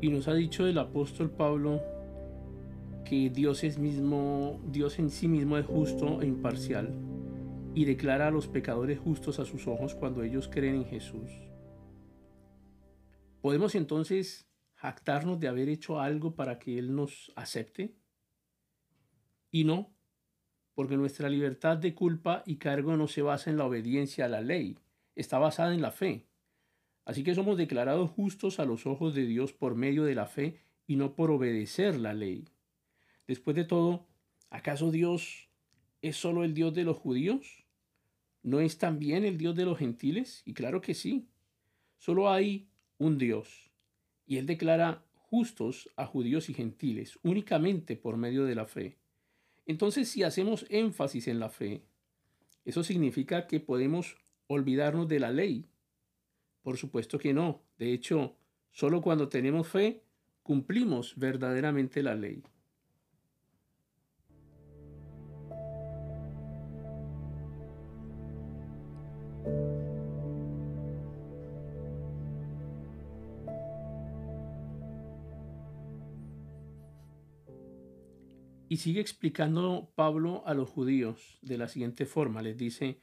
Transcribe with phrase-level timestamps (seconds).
[0.00, 1.82] Y nos ha dicho el apóstol Pablo
[3.04, 6.94] que Dios es mismo, Dios en sí mismo es justo e imparcial
[7.74, 11.30] y declara a los pecadores justos a sus ojos cuando ellos creen en Jesús.
[13.40, 17.96] ¿Podemos entonces jactarnos de haber hecho algo para que Él nos acepte?
[19.50, 19.94] Y no,
[20.74, 24.42] porque nuestra libertad de culpa y cargo no se basa en la obediencia a la
[24.42, 24.78] ley,
[25.14, 26.28] está basada en la fe.
[27.08, 30.60] Así que somos declarados justos a los ojos de Dios por medio de la fe
[30.86, 32.44] y no por obedecer la ley.
[33.26, 34.06] Después de todo,
[34.50, 35.48] ¿acaso Dios
[36.02, 37.64] es solo el Dios de los judíos?
[38.42, 40.42] ¿No es también el Dios de los gentiles?
[40.44, 41.30] Y claro que sí.
[41.96, 42.68] Solo hay
[42.98, 43.70] un Dios.
[44.26, 48.98] Y Él declara justos a judíos y gentiles únicamente por medio de la fe.
[49.64, 51.86] Entonces, si hacemos énfasis en la fe,
[52.66, 55.64] eso significa que podemos olvidarnos de la ley.
[56.68, 57.62] Por supuesto que no.
[57.78, 58.36] De hecho,
[58.72, 60.02] solo cuando tenemos fe,
[60.42, 62.42] cumplimos verdaderamente la ley.
[78.68, 82.42] Y sigue explicando Pablo a los judíos de la siguiente forma.
[82.42, 83.00] Les dice,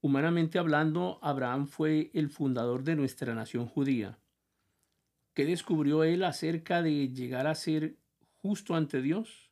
[0.00, 4.18] humanamente hablando, Abraham fue el fundador de nuestra nación judía.
[5.34, 7.96] ¿Qué descubrió él acerca de llegar a ser
[8.36, 9.50] justo ante Dios?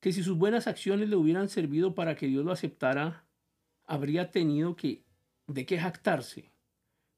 [0.00, 3.24] Que si sus buenas acciones le hubieran servido para que Dios lo aceptara,
[3.86, 5.04] habría tenido que
[5.46, 6.52] de qué jactarse.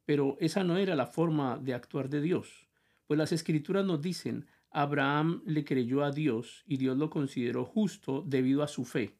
[0.04, 2.68] Pero esa no era la forma de actuar de Dios,
[3.06, 8.24] pues las escrituras nos dicen, Abraham le creyó a Dios y Dios lo consideró justo
[8.26, 9.18] debido a su fe.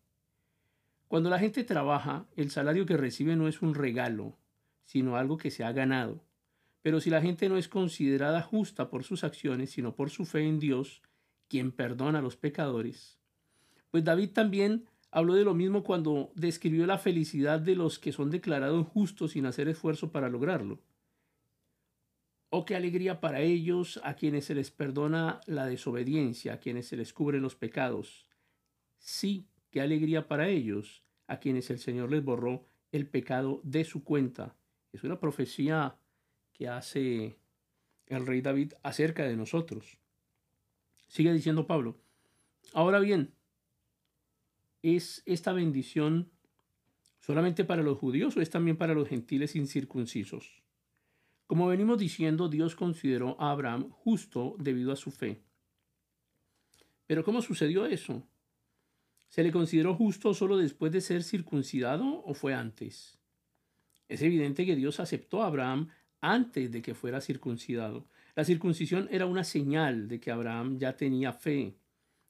[1.12, 4.38] Cuando la gente trabaja, el salario que recibe no es un regalo,
[4.82, 6.24] sino algo que se ha ganado.
[6.80, 10.48] Pero si la gente no es considerada justa por sus acciones, sino por su fe
[10.48, 11.02] en Dios,
[11.48, 13.20] quien perdona a los pecadores,
[13.90, 18.30] pues David también habló de lo mismo cuando describió la felicidad de los que son
[18.30, 20.80] declarados justos sin hacer esfuerzo para lograrlo.
[22.48, 26.96] Oh, qué alegría para ellos a quienes se les perdona la desobediencia, a quienes se
[26.96, 28.26] les cubren los pecados.
[28.96, 34.04] Sí, qué alegría para ellos a quienes el Señor les borró el pecado de su
[34.04, 34.56] cuenta.
[34.92, 35.96] Es una profecía
[36.52, 37.38] que hace
[38.06, 39.98] el rey David acerca de nosotros.
[41.08, 41.98] Sigue diciendo Pablo.
[42.74, 43.34] Ahora bien,
[44.82, 46.30] ¿es esta bendición
[47.20, 50.62] solamente para los judíos o es también para los gentiles incircuncisos?
[51.46, 55.42] Como venimos diciendo, Dios consideró a Abraham justo debido a su fe.
[57.06, 58.26] Pero ¿cómo sucedió eso?
[59.32, 63.18] ¿Se le consideró justo solo después de ser circuncidado o fue antes?
[64.06, 65.88] Es evidente que Dios aceptó a Abraham
[66.20, 68.06] antes de que fuera circuncidado.
[68.36, 71.78] La circuncisión era una señal de que Abraham ya tenía fe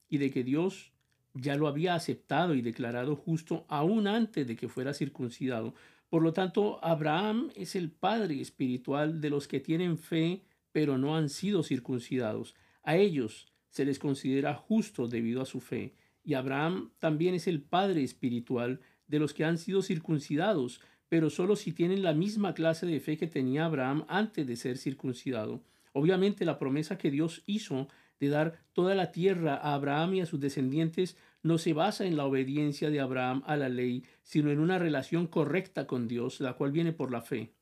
[0.07, 0.93] y de que Dios
[1.33, 5.75] ya lo había aceptado y declarado justo aún antes de que fuera circuncidado.
[6.07, 11.17] Por lo tanto, Abraham es el padre espiritual de los que tienen fe pero no
[11.17, 12.55] han sido circuncidados.
[12.81, 15.95] A ellos se les considera justo debido a su fe.
[16.23, 21.55] Y Abraham también es el padre espiritual de los que han sido circuncidados, pero solo
[21.55, 25.63] si tienen la misma clase de fe que tenía Abraham antes de ser circuncidado.
[25.91, 27.87] Obviamente la promesa que Dios hizo
[28.19, 32.15] de dar toda la tierra a Abraham y a sus descendientes no se basa en
[32.15, 36.53] la obediencia de Abraham a la ley, sino en una relación correcta con Dios, la
[36.53, 37.53] cual viene por la fe.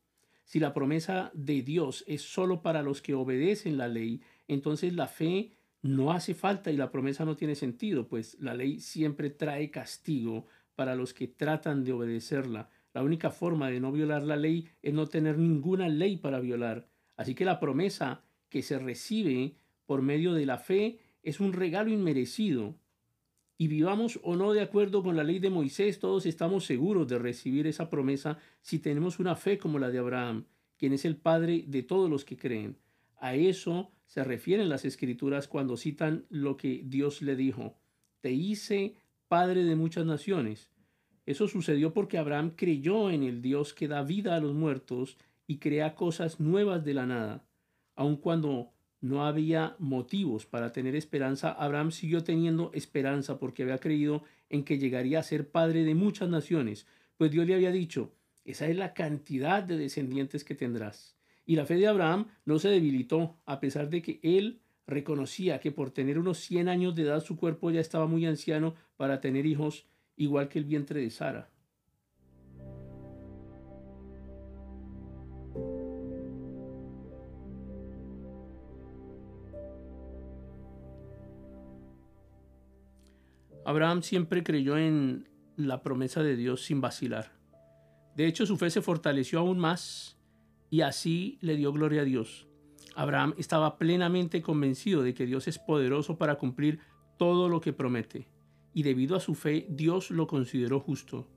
[0.45, 5.07] Si la promesa de Dios es solo para los que obedecen la ley, entonces la
[5.07, 9.71] fe no hace falta y la promesa no tiene sentido, pues la ley siempre trae
[9.71, 12.69] castigo para los que tratan de obedecerla.
[12.93, 16.87] La única forma de no violar la ley es no tener ninguna ley para violar.
[17.15, 19.55] Así que la promesa que se recibe
[19.85, 22.75] por medio de la fe es un regalo inmerecido
[23.57, 27.19] y vivamos o no de acuerdo con la ley de Moisés, todos estamos seguros de
[27.19, 30.45] recibir esa promesa si tenemos una fe como la de Abraham,
[30.77, 32.77] quien es el Padre de todos los que creen.
[33.17, 37.77] A eso se refieren las escrituras cuando citan lo que Dios le dijo.
[38.19, 38.95] Te hice
[39.29, 40.69] Padre de muchas naciones.
[41.25, 45.17] Eso sucedió porque Abraham creyó en el Dios que da vida a los muertos
[45.47, 47.45] y crea cosas nuevas de la nada,
[47.95, 54.23] aun cuando no había motivos para tener esperanza, Abraham siguió teniendo esperanza porque había creído
[54.49, 56.85] en que llegaría a ser padre de muchas naciones,
[57.15, 58.11] pues Dios le había dicho,
[58.43, 61.15] esa es la cantidad de descendientes que tendrás.
[61.45, 65.71] Y la fe de Abraham no se debilitó, a pesar de que él reconocía que
[65.71, 69.45] por tener unos 100 años de edad su cuerpo ya estaba muy anciano para tener
[69.45, 71.49] hijos, igual que el vientre de Sara.
[83.63, 87.31] Abraham siempre creyó en la promesa de Dios sin vacilar.
[88.15, 90.17] De hecho, su fe se fortaleció aún más
[90.71, 92.47] y así le dio gloria a Dios.
[92.95, 96.79] Abraham estaba plenamente convencido de que Dios es poderoso para cumplir
[97.17, 98.27] todo lo que promete,
[98.73, 101.27] y debido a su fe Dios lo consideró justo.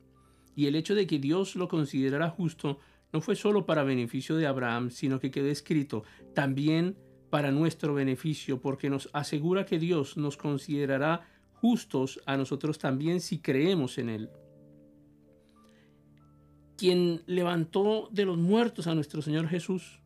[0.57, 2.79] Y el hecho de que Dios lo considerara justo
[3.13, 6.97] no fue solo para beneficio de Abraham, sino que quedó escrito también
[7.29, 13.41] para nuestro beneficio, porque nos asegura que Dios nos considerará justos a nosotros también si
[13.41, 14.31] creemos en Él.
[16.77, 20.01] Quien levantó de los muertos a nuestro Señor Jesús,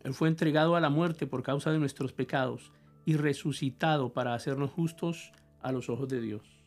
[0.00, 2.72] Él fue entregado a la muerte por causa de nuestros pecados
[3.04, 5.32] y resucitado para hacernos justos
[5.62, 6.57] a los ojos de Dios.